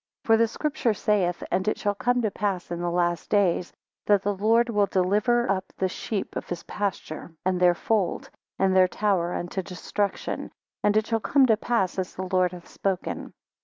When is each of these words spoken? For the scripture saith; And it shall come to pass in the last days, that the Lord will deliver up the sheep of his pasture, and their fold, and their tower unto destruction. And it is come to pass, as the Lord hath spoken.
For 0.25 0.35
the 0.35 0.47
scripture 0.47 0.95
saith; 0.95 1.43
And 1.51 1.67
it 1.67 1.77
shall 1.77 1.93
come 1.93 2.23
to 2.23 2.31
pass 2.31 2.71
in 2.71 2.81
the 2.81 2.89
last 2.89 3.29
days, 3.29 3.71
that 4.07 4.23
the 4.23 4.33
Lord 4.33 4.67
will 4.67 4.87
deliver 4.87 5.47
up 5.47 5.65
the 5.77 5.87
sheep 5.87 6.35
of 6.35 6.49
his 6.49 6.63
pasture, 6.63 7.31
and 7.45 7.59
their 7.59 7.75
fold, 7.75 8.27
and 8.57 8.75
their 8.75 8.87
tower 8.87 9.31
unto 9.35 9.61
destruction. 9.61 10.51
And 10.83 10.97
it 10.97 11.13
is 11.13 11.19
come 11.23 11.45
to 11.45 11.55
pass, 11.55 11.99
as 11.99 12.15
the 12.15 12.25
Lord 12.31 12.51
hath 12.51 12.67
spoken. 12.67 13.35